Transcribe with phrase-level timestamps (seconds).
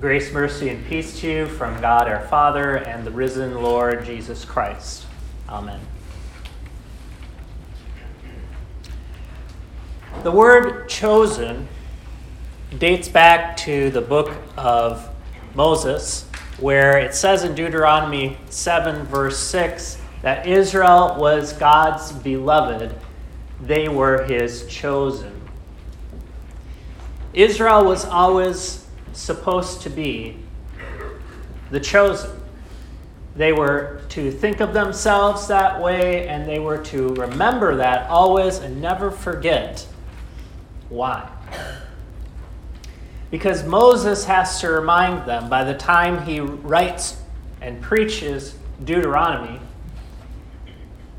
[0.00, 4.46] Grace, mercy, and peace to you from God our Father and the risen Lord Jesus
[4.46, 5.04] Christ.
[5.46, 5.78] Amen.
[10.22, 11.68] The word chosen
[12.78, 15.06] dates back to the book of
[15.54, 16.26] Moses,
[16.58, 22.94] where it says in Deuteronomy 7, verse 6, that Israel was God's beloved,
[23.60, 25.42] they were his chosen.
[27.34, 30.36] Israel was always supposed to be
[31.70, 32.30] the chosen.
[33.36, 38.58] They were to think of themselves that way, and they were to remember that always
[38.58, 39.86] and never forget
[40.88, 41.30] why.
[43.30, 47.22] Because Moses has to remind them by the time he writes
[47.60, 49.60] and preaches Deuteronomy,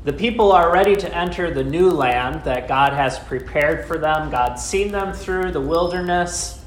[0.04, 4.30] the people are ready to enter the new land that God has prepared for them.
[4.30, 6.61] God's seen them through the wilderness,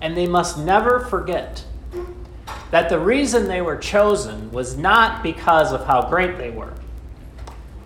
[0.00, 1.64] and they must never forget
[2.70, 6.72] that the reason they were chosen was not because of how great they were,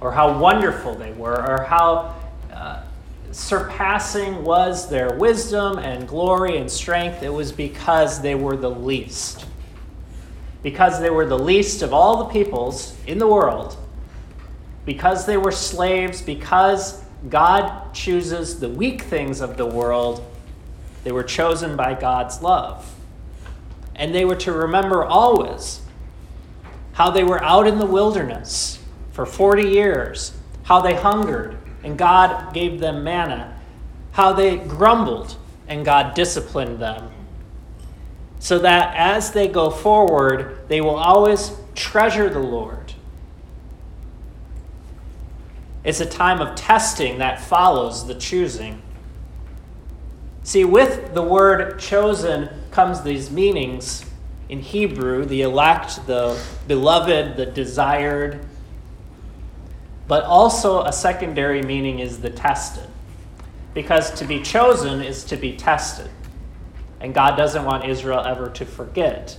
[0.00, 2.14] or how wonderful they were, or how
[2.52, 2.82] uh,
[3.32, 7.22] surpassing was their wisdom and glory and strength.
[7.22, 9.46] It was because they were the least.
[10.62, 13.76] Because they were the least of all the peoples in the world,
[14.84, 20.24] because they were slaves, because God chooses the weak things of the world,
[21.04, 22.94] they were chosen by God's love.
[23.94, 25.82] And they were to remember always
[26.94, 28.78] how they were out in the wilderness
[29.12, 30.32] for 40 years,
[30.64, 33.56] how they hungered, and God gave them manna,
[34.12, 35.36] how they grumbled
[35.68, 37.10] and God disciplined them.
[38.38, 42.94] So that as they go forward, they will always treasure the Lord.
[45.82, 48.82] It's a time of testing that follows the choosing.
[50.44, 54.04] See, with the word chosen comes these meanings
[54.48, 58.46] in Hebrew the elect, the beloved, the desired,
[60.06, 62.86] but also, a secondary meaning is the tested.
[63.72, 66.10] Because to be chosen is to be tested.
[67.00, 69.38] And God doesn't want Israel ever to forget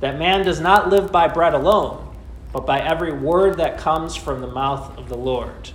[0.00, 2.16] that man does not live by bread alone,
[2.52, 5.70] but by every word that comes from the mouth of the Lord.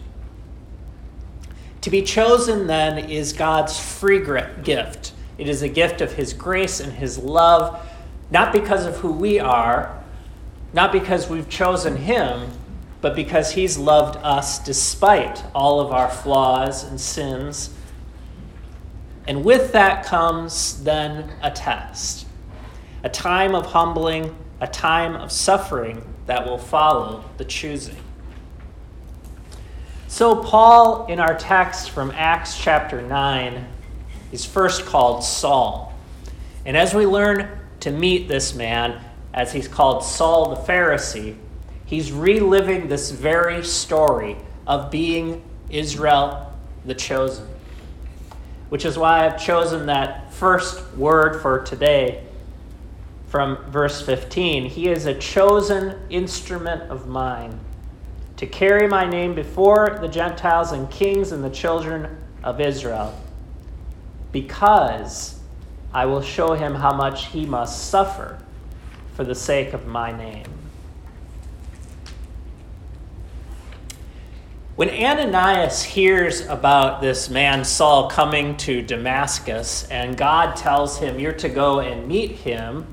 [1.86, 4.20] To be chosen, then, is God's free
[4.64, 5.14] gift.
[5.38, 7.80] It is a gift of His grace and His love,
[8.32, 10.04] not because of who we are,
[10.74, 12.50] not because we've chosen Him,
[13.02, 17.70] but because He's loved us despite all of our flaws and sins.
[19.28, 22.26] And with that comes then a test,
[23.04, 28.05] a time of humbling, a time of suffering that will follow the choosing.
[30.16, 33.68] So, Paul, in our text from Acts chapter 9,
[34.32, 35.94] is first called Saul.
[36.66, 37.50] And as we learn
[37.82, 39.04] to meet this man,
[39.34, 41.36] as he's called Saul the Pharisee,
[41.86, 46.50] He's reliving this very story of being Israel
[46.86, 47.50] the chosen.
[48.70, 52.24] Which is why I've chosen that first word for today
[53.28, 54.70] from verse 15.
[54.70, 57.60] He is a chosen instrument of mine
[58.38, 63.18] to carry my name before the Gentiles and kings and the children of Israel,
[64.32, 65.40] because
[65.94, 68.40] I will show him how much he must suffer
[69.14, 70.46] for the sake of my name.
[74.76, 81.32] When Ananias hears about this man Saul coming to Damascus and God tells him, You're
[81.34, 82.86] to go and meet him,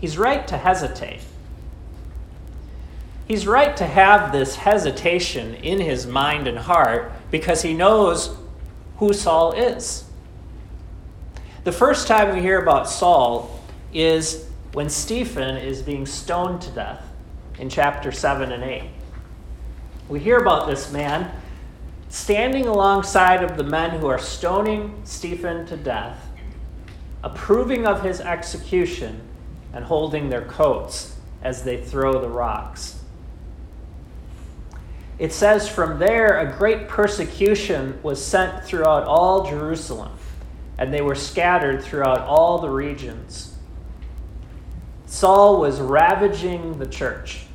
[0.00, 1.20] he's right to hesitate.
[3.26, 8.36] He's right to have this hesitation in his mind and heart because he knows
[8.98, 10.04] who Saul is.
[11.64, 13.60] The first time we hear about Saul
[13.92, 17.02] is when Stephen is being stoned to death
[17.58, 18.82] in chapter 7 and 8
[20.08, 21.30] we hear about this man
[22.08, 26.26] standing alongside of the men who are stoning Stephen to death,
[27.22, 29.20] approving of his execution,
[29.72, 33.00] and holding their coats as they throw the rocks.
[35.18, 40.12] It says from there a great persecution was sent throughout all Jerusalem,
[40.78, 43.56] and they were scattered throughout all the regions.
[45.06, 47.46] Saul was ravaging the church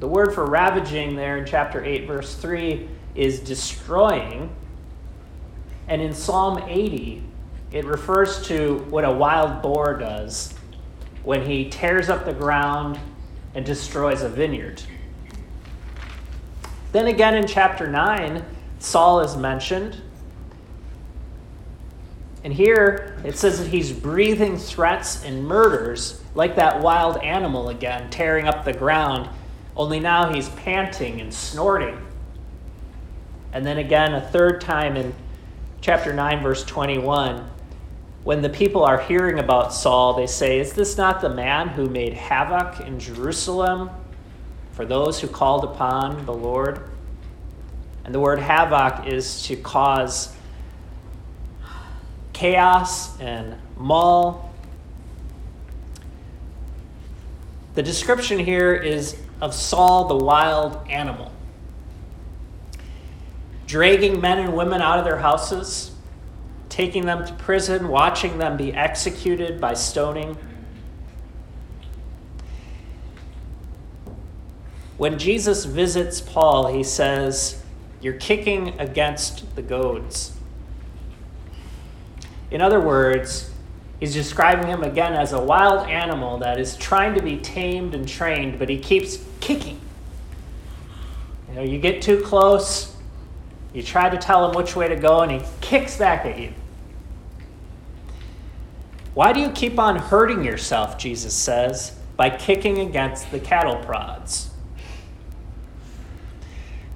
[0.00, 4.50] the word for ravaging there in chapter 8, verse 3 is destroying.
[5.88, 7.22] And in Psalm 80,
[7.70, 10.54] it refers to what a wild boar does
[11.22, 12.98] when he tears up the ground
[13.54, 14.82] and destroys a vineyard.
[16.92, 18.44] Then again in chapter 9,
[18.78, 20.00] Saul is mentioned.
[22.42, 28.08] And here it says that he's breathing threats and murders like that wild animal again,
[28.10, 29.28] tearing up the ground,
[29.76, 31.98] only now he's panting and snorting.
[33.52, 35.14] And then again, a third time in
[35.80, 37.48] chapter 9, verse 21,
[38.22, 41.86] when the people are hearing about Saul, they say, Is this not the man who
[41.86, 43.90] made havoc in Jerusalem
[44.72, 46.82] for those who called upon the Lord?
[48.04, 50.34] And the word havoc is to cause
[52.32, 54.50] chaos and maul.
[57.74, 61.30] The description here is of Saul the wild animal,
[63.66, 65.92] dragging men and women out of their houses,
[66.68, 70.36] taking them to prison, watching them be executed by stoning.
[75.00, 77.62] When Jesus visits Paul, he says,
[78.02, 80.36] You're kicking against the goads.
[82.50, 83.50] In other words,
[83.98, 88.06] he's describing him again as a wild animal that is trying to be tamed and
[88.06, 89.80] trained, but he keeps kicking.
[91.48, 92.94] You know, you get too close,
[93.72, 96.52] you try to tell him which way to go, and he kicks back at you.
[99.14, 104.49] Why do you keep on hurting yourself, Jesus says, by kicking against the cattle prods?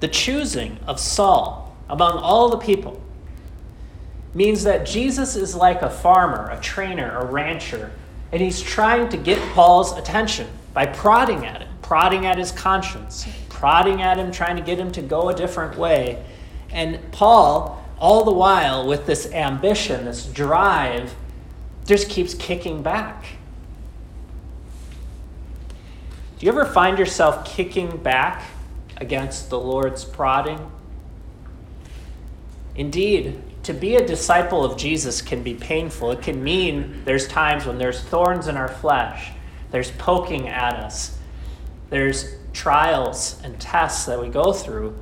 [0.04, 3.00] The choosing of Saul among all the people
[4.34, 7.90] means that Jesus is like a farmer, a trainer, a rancher,
[8.30, 13.26] and he's trying to get Paul's attention by prodding at him, prodding at his conscience,
[13.48, 16.22] prodding at him, trying to get him to go a different way.
[16.70, 21.14] And Paul, all the while, with this ambition, this drive,
[21.86, 23.24] just keeps kicking back.
[26.38, 28.42] Do you ever find yourself kicking back
[28.96, 30.70] against the Lord's prodding?
[32.76, 36.10] Indeed, to be a disciple of Jesus can be painful.
[36.10, 39.32] It can mean there's times when there's thorns in our flesh,
[39.70, 41.18] there's poking at us,
[41.90, 44.96] there's trials and tests that we go through.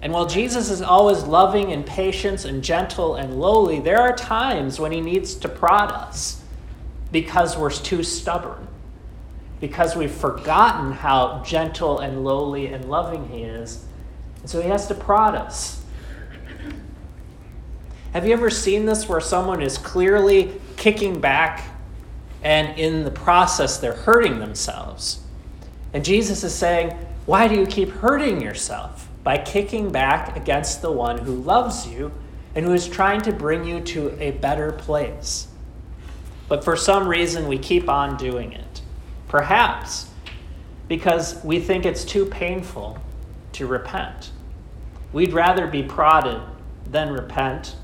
[0.00, 4.80] And while Jesus is always loving and patient and gentle and lowly, there are times
[4.80, 6.42] when he needs to prod us
[7.12, 8.66] because we're too stubborn,
[9.62, 13.84] because we've forgotten how gentle and lowly and loving he is.
[14.40, 15.84] And so he has to prod us.
[18.12, 21.64] Have you ever seen this where someone is clearly kicking back
[22.42, 25.22] and in the process they're hurting themselves?
[25.92, 26.90] And Jesus is saying,
[27.26, 29.08] Why do you keep hurting yourself?
[29.22, 32.10] By kicking back against the one who loves you
[32.56, 35.46] and who is trying to bring you to a better place.
[36.48, 38.61] But for some reason, we keep on doing it.
[39.32, 40.10] Perhaps
[40.88, 42.98] because we think it's too painful
[43.52, 44.30] to repent.
[45.10, 46.42] We'd rather be prodded
[46.90, 47.74] than repent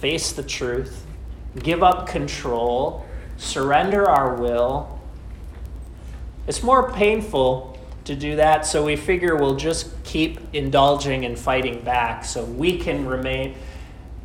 [0.00, 1.06] face the truth,
[1.60, 3.06] give up control,
[3.38, 5.00] surrender our will.
[6.46, 11.80] It's more painful to do that, so we figure we'll just keep indulging and fighting
[11.80, 13.54] back so we can remain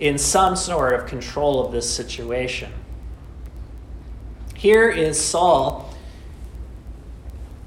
[0.02, 2.74] in some sort of control of this situation.
[4.54, 5.91] Here is Saul.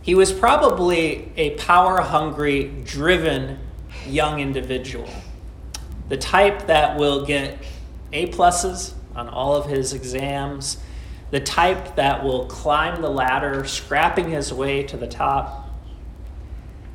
[0.05, 3.59] He was probably a power hungry, driven
[4.06, 5.09] young individual.
[6.11, 7.56] The type that will get
[8.13, 10.77] a pluses on all of his exams,
[11.31, 15.70] the type that will climb the ladder, scrapping his way to the top.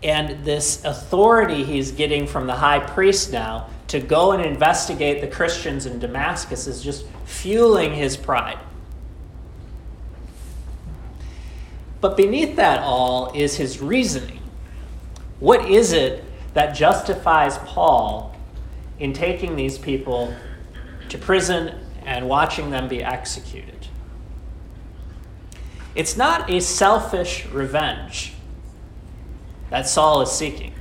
[0.03, 5.27] And this authority he's getting from the high priest now to go and investigate the
[5.27, 8.59] Christians in Damascus is just fueling his pride.
[12.01, 14.41] But beneath that all is his reasoning.
[15.39, 18.35] What is it that justifies Paul
[18.99, 20.33] in taking these people
[21.09, 21.75] to prison
[22.05, 23.87] and watching them be executed.
[25.95, 28.33] It's not a selfish revenge
[29.69, 30.73] that Saul is seeking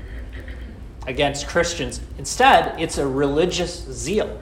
[1.06, 2.00] against Christians.
[2.18, 4.40] Instead, it's a religious zeal.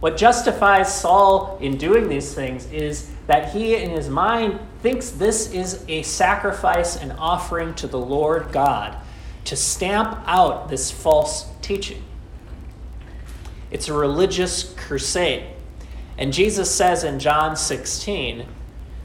[0.00, 5.52] What justifies Saul in doing these things is that he, in his mind, thinks this
[5.52, 8.96] is a sacrifice and offering to the Lord God
[9.46, 12.02] to stamp out this false teaching.
[13.70, 15.44] It's a religious crusade.
[16.18, 18.46] And Jesus says in John 16,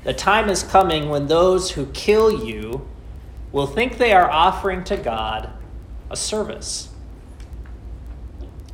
[0.04, 2.88] the time is coming when those who kill you
[3.52, 5.50] will think they are offering to God
[6.10, 6.90] a service.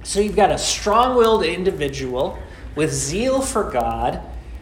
[0.07, 2.39] So you've got a strong willed individual
[2.75, 4.21] with zeal for God,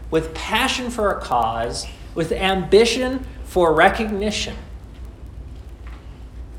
[0.09, 1.85] with passion for a cause,
[2.15, 4.55] with ambition for recognition.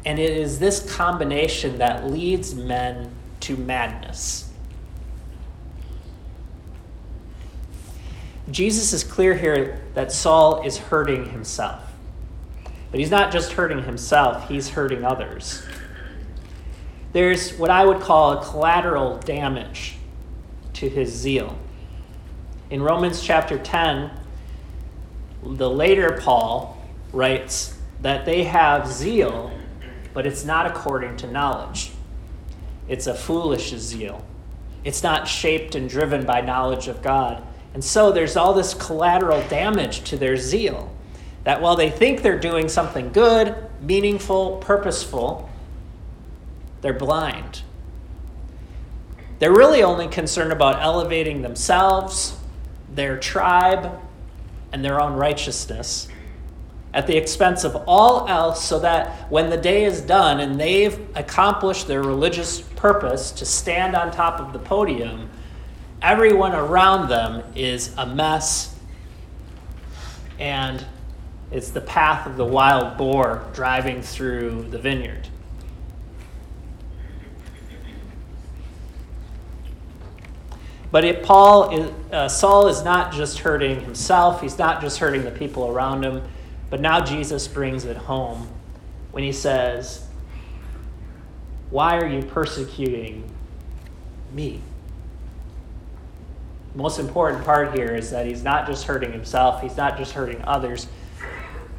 [0.05, 4.49] And it is this combination that leads men to madness.
[8.53, 11.83] Jesus is clear here that Saul is hurting himself.
[12.93, 15.67] But he's not just hurting himself, he's hurting others.
[17.17, 19.97] There's what I would call a collateral damage
[20.75, 21.59] to his zeal.
[22.69, 24.11] In Romans chapter 10,
[25.43, 26.77] the later Paul
[27.15, 29.51] writes that they have zeal,
[30.13, 31.93] but it's not according to knowledge.
[32.87, 34.23] It's a foolish zeal.
[34.85, 37.43] It's not shaped and driven by knowledge of God.
[37.73, 40.95] And so there's all this collateral damage to their zeal.
[41.45, 45.49] That while they think they're doing something good, meaningful, purposeful,
[46.87, 47.63] they're blind.
[49.41, 52.39] They're really only concerned about elevating themselves,
[52.95, 53.91] their tribe,
[54.71, 56.07] and their own righteousness
[56.95, 60.97] at the expense of all else, so that when the day is done and they've
[61.17, 65.29] accomplished their religious purpose to stand on top of the podium,
[66.01, 68.79] everyone around them is a mess
[70.39, 70.87] and
[71.51, 75.29] it's the path of the wild boar driving through the vineyard.
[80.97, 85.31] But it, Paul, uh, Saul is not just hurting himself, he's not just hurting the
[85.31, 86.23] people around him,
[86.71, 88.49] but now Jesus brings it home
[89.11, 90.09] when he says,
[91.69, 93.31] Why are you persecuting
[94.33, 94.63] me?
[96.75, 100.41] most important part here is that he's not just hurting himself, he's not just hurting
[100.45, 100.89] others,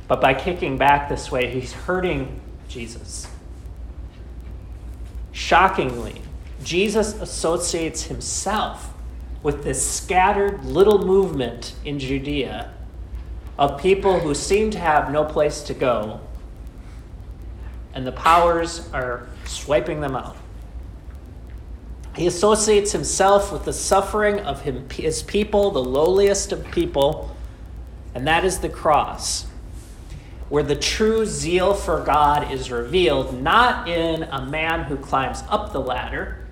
[0.08, 3.26] but by kicking back this way, he's hurting Jesus.
[5.32, 6.22] Shockingly,
[6.64, 8.94] Jesus associates himself
[9.44, 12.74] with this scattered little movement in Judea
[13.58, 16.20] of people who seem to have no place to go,
[17.94, 20.38] and the powers are swiping them out.
[22.16, 27.36] He associates himself with the suffering of him, his people, the lowliest of people,
[28.16, 29.46] and that is the cross,
[30.50, 35.74] where the true zeal for God is revealed, not in a man who climbs up
[35.74, 36.48] the ladder,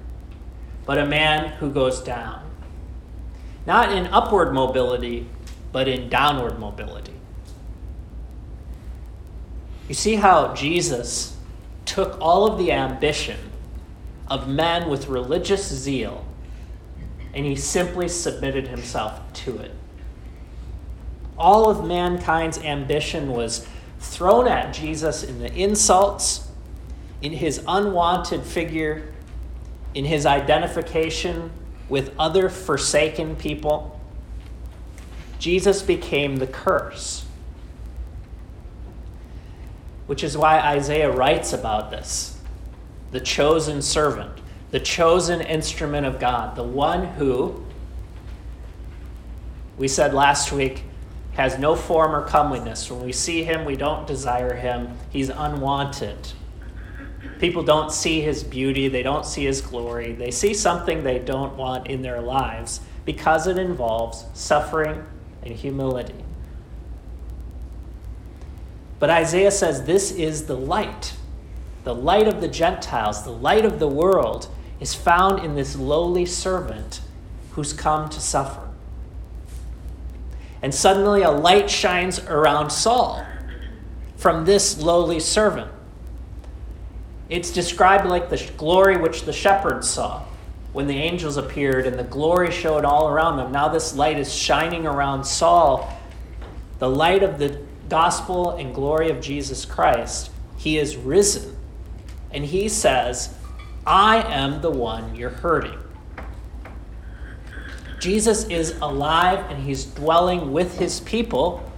[0.85, 2.44] but a man who goes down.
[3.65, 5.27] Not in upward mobility,
[5.71, 7.13] but in downward mobility.
[9.87, 11.35] You see how Jesus
[11.85, 13.39] took all of the ambition
[14.27, 16.25] of men with religious zeal
[17.33, 19.71] and he simply submitted himself to it.
[21.37, 23.67] All of mankind's ambition was
[23.99, 26.47] thrown at Jesus in the insults,
[27.21, 29.11] in his unwanted figure,
[29.93, 31.51] in his identification
[31.89, 33.99] with other forsaken people,
[35.39, 37.25] Jesus became the curse.
[40.07, 42.39] Which is why Isaiah writes about this
[43.11, 47.63] the chosen servant, the chosen instrument of God, the one who,
[49.77, 50.83] we said last week,
[51.33, 52.89] has no form or comeliness.
[52.89, 54.97] When we see him, we don't desire him.
[55.09, 56.17] He's unwanted.
[57.39, 60.13] People don't see his beauty, they don't see his glory.
[60.13, 65.03] They see something they don't want in their lives because it involves suffering
[65.43, 66.15] and humility.
[68.99, 71.15] But Isaiah says this is the light.
[71.83, 74.47] The light of the Gentiles, the light of the world,
[74.79, 77.01] is found in this lowly servant
[77.51, 78.67] who's come to suffer.
[80.61, 83.23] And suddenly a light shines around Saul
[84.15, 85.69] from this lowly servant.
[87.29, 90.23] It's described like the glory which the shepherds saw
[90.73, 93.51] when the angels appeared and the glory showed all around them.
[93.51, 95.91] Now this light is shining around Saul,
[96.79, 100.31] the light of the gospel and glory of Jesus Christ.
[100.57, 101.55] He is risen.
[102.31, 103.33] And he says,
[103.87, 105.79] I am the one you're hurting.
[107.99, 111.71] Jesus is alive and he's dwelling with his people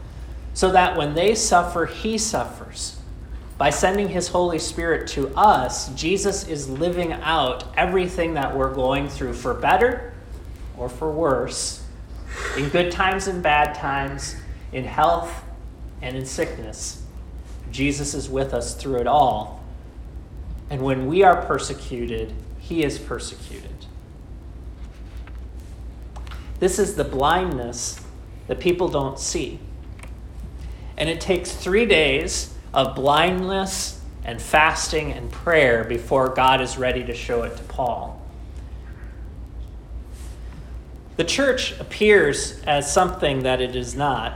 [0.53, 2.97] so that when they suffer, he suffers.
[3.57, 9.09] By sending his Holy Spirit to us, Jesus is living out everything that we're going
[9.09, 10.13] through for better
[10.77, 11.83] or for worse,
[12.55, 14.35] in good times and bad times,
[14.71, 15.43] in health
[16.03, 17.01] and in sickness.
[17.71, 19.63] Jesus is with us through it all.
[20.69, 23.71] And when we are persecuted, he is persecuted.
[26.59, 27.99] This is the blindness
[28.47, 29.59] that people don't see.
[30.95, 37.03] And it takes three days of blindness and fasting and prayer before God is ready
[37.05, 38.21] to show it to Paul.
[41.15, 44.35] The church appears as something that it is not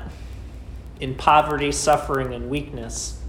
[1.00, 3.22] in poverty, suffering, and weakness.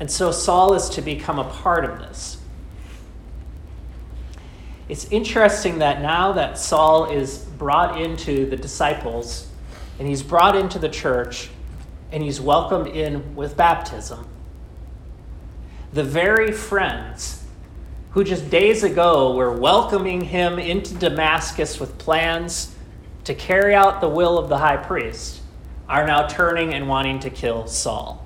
[0.00, 2.38] And so Saul is to become a part of this.
[4.88, 9.47] it's interesting that now that Saul is brought into the disciples
[9.98, 11.50] and he's brought into the church
[12.12, 14.26] and he's welcomed in with baptism,
[15.92, 17.44] the very friends
[18.12, 22.74] who just days ago were welcoming him into Damascus with plans
[23.24, 25.42] to carry out the will of the high priest
[25.88, 28.24] are now turning and wanting to kill Saul.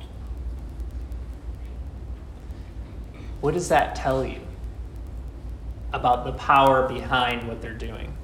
[3.40, 4.40] What does that tell you
[5.92, 8.16] about the power behind what they're doing?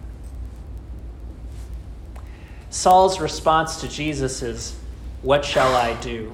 [2.79, 4.77] Saul's response to Jesus is,
[5.23, 6.33] What shall I do?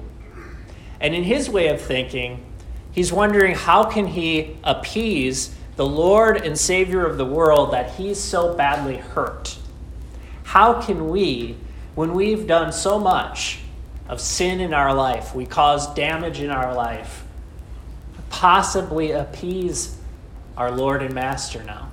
[0.99, 2.45] And in his way of thinking,
[2.91, 8.19] he's wondering how can he appease the Lord and Savior of the world that he's
[8.19, 9.57] so badly hurt?
[10.43, 11.57] How can we,
[11.95, 13.61] when we've done so much
[14.07, 17.23] of sin in our life, we cause damage in our life,
[18.29, 19.97] possibly appease
[20.55, 21.89] our Lord and Master now?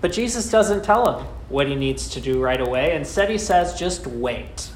[0.00, 2.94] But Jesus doesn't tell him what he needs to do right away.
[2.94, 4.70] Instead, he says, just wait,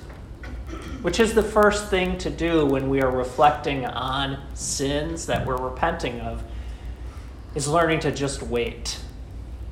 [1.02, 5.56] which is the first thing to do when we are reflecting on sins that we're
[5.56, 6.42] repenting of,
[7.54, 9.00] is learning to just wait,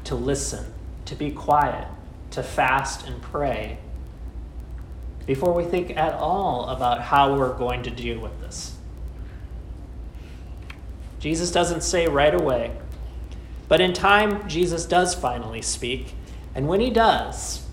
[0.04, 0.72] to listen,
[1.04, 1.86] to be quiet,
[2.30, 3.78] to fast and pray
[5.26, 8.76] before we think at all about how we're going to deal with this.
[11.18, 12.76] Jesus doesn't say right away.
[13.68, 16.14] But in time, Jesus does finally speak.
[16.56, 17.66] And when he does,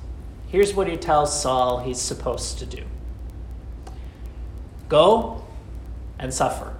[0.49, 2.83] here's what he tells Saul he's supposed to do.
[4.89, 5.45] Go
[6.19, 6.75] and suffer.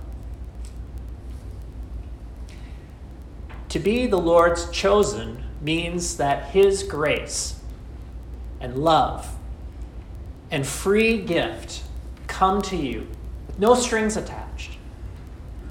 [3.70, 7.62] To be the Lord's chosen means that his grace
[8.60, 9.34] and love
[10.52, 11.84] and free gift
[12.28, 13.08] come to you.
[13.58, 14.78] No strings attached.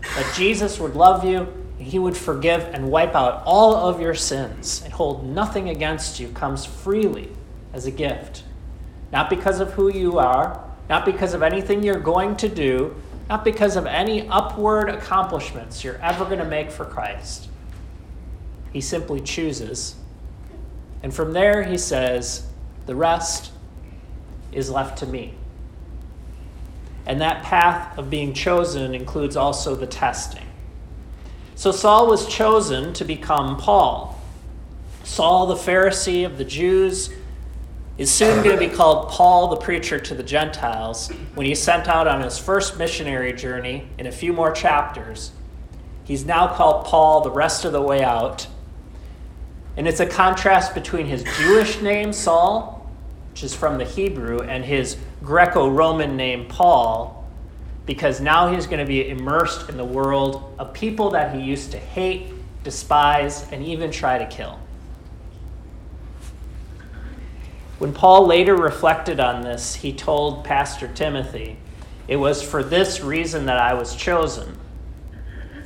[0.00, 4.83] That Jesus would love you, he would forgive and wipe out all of your sins
[4.85, 7.30] and hold nothing against you comes freely
[7.72, 8.44] as a gift.
[9.12, 12.94] Not because of who you are, not because of anything you're going to do,
[13.28, 17.48] not because of any upward accomplishments you're ever going to make for Christ.
[18.72, 19.96] He simply chooses.
[21.02, 22.46] And from there, he says,
[22.87, 23.52] the rest
[24.52, 25.35] is left to me.
[27.07, 30.41] And that path of being chosen includes also the testing.
[31.54, 34.20] So Saul was chosen to become Paul.
[35.04, 37.10] Saul, the Pharisee of the Jews,
[37.98, 41.88] is soon going to be called Paul, the preacher to the Gentiles, when he's sent
[41.88, 45.32] out on his first missionary journey in a few more chapters.
[46.04, 48.46] He's now called Paul the rest of the way out.
[49.76, 52.90] And it's a contrast between his Jewish name, Saul,
[53.30, 57.21] which is from the Hebrew, and his Greco Roman name Paul,
[57.87, 61.73] because now he's going to be immersed in the world of people that he used
[61.73, 64.59] to hate, despise, and even try to kill.
[67.79, 71.57] When Paul later reflected on this, he told Pastor Timothy,
[72.07, 74.57] It was for this reason that I was chosen,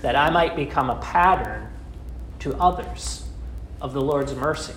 [0.01, 1.69] that I might become a pattern
[2.39, 3.27] to others
[3.83, 4.73] of the Lord's mercy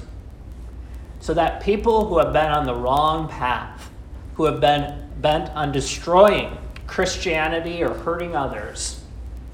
[1.19, 3.89] so that people who have been on the wrong path,
[4.35, 6.57] who have been bent on destroying
[6.89, 9.03] Christianity or hurting others,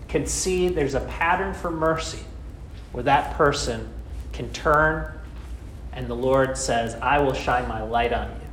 [0.07, 2.23] can see there's a pattern for mercy
[2.91, 3.89] where that person
[4.31, 5.11] can turn
[5.95, 8.47] and the Lord says, I will shine my light on you.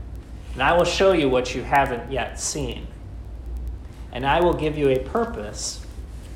[0.55, 2.87] And I will show you what you haven't yet seen.
[4.13, 5.85] And I will give you a purpose,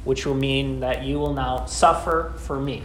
[0.04, 2.82] which will mean that you will now suffer for me.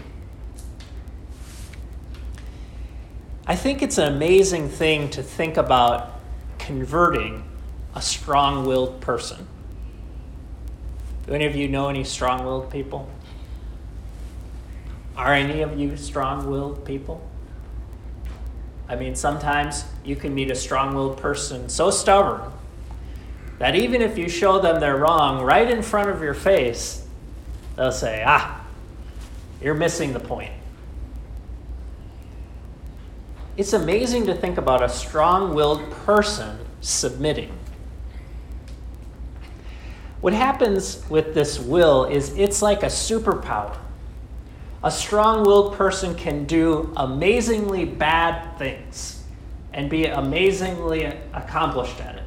[3.47, 6.19] I think it's an amazing thing to think about
[6.59, 7.43] converting
[7.95, 9.47] a strong willed person.
[11.27, 13.09] Do any of you know any strong willed people?
[15.15, 17.27] Are any of you strong willed people?
[18.87, 22.51] I mean, sometimes you can meet a strong willed person so stubborn
[23.59, 27.05] that even if you show them they're wrong right in front of your face,
[27.75, 28.65] they'll say, Ah,
[29.61, 30.51] you're missing the point.
[33.57, 37.55] It's amazing to think about a strong willed person submitting.
[40.21, 43.75] What happens with this will is it's like a superpower.
[44.83, 49.23] A strong willed person can do amazingly bad things
[49.73, 52.23] and be amazingly accomplished at it.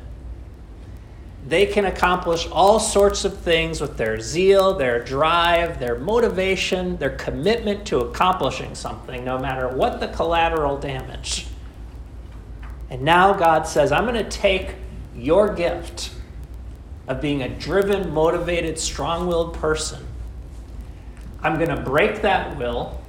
[1.47, 7.17] They can accomplish all sorts of things with their zeal, their drive, their motivation, their
[7.17, 11.47] commitment to accomplishing something, no matter what the collateral damage.
[12.89, 14.77] And now God says, I'm going to take
[15.15, 16.14] your gift
[17.07, 20.07] of being a driven, motivated, strong willed person.
[21.43, 23.01] I'm going to break that will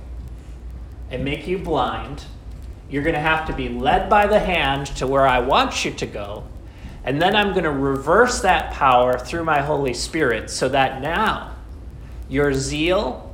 [1.10, 2.26] and make you blind.
[2.90, 5.92] You're going to have to be led by the hand to where I want you
[5.92, 6.44] to go.
[7.04, 11.56] And then I'm going to reverse that power through my Holy Spirit so that now
[12.28, 13.34] your zeal,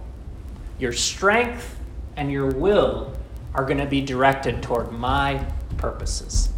[0.78, 1.78] your strength,
[2.16, 3.14] and your will
[3.54, 5.46] are going to be directed toward my
[5.78, 6.50] purposes.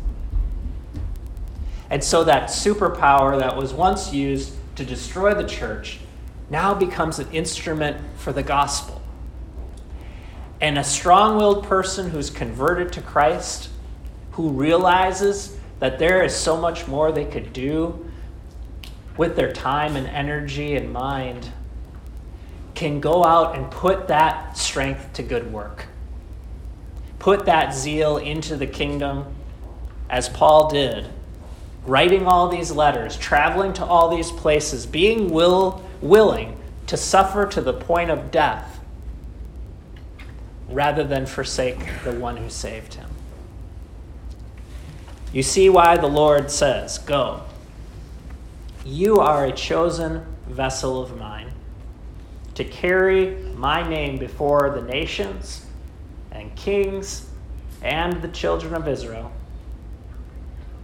[1.94, 6.00] And so that superpower that was once used to destroy the church
[6.50, 9.00] now becomes an instrument for the gospel.
[10.60, 13.70] And a strong willed person who's converted to Christ,
[14.32, 18.10] who realizes that there is so much more they could do
[19.16, 21.52] with their time and energy and mind,
[22.74, 25.86] can go out and put that strength to good work.
[27.20, 29.36] Put that zeal into the kingdom,
[30.10, 31.08] as Paul did,
[31.86, 37.62] writing all these letters, traveling to all these places, being will, willing to suffer to
[37.62, 38.80] the point of death
[40.70, 43.10] rather than forsake the one who saved him.
[45.32, 47.42] You see why the Lord says, Go.
[48.86, 51.52] You are a chosen vessel of mine
[52.56, 55.66] to carry my name before the nations
[56.32, 57.30] and kings
[57.82, 59.32] and the children of Israel.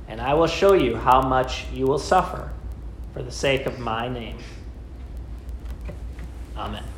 [0.10, 2.52] And I will show you how much you will suffer
[3.14, 4.38] for the sake of my name.
[6.58, 6.89] Amen.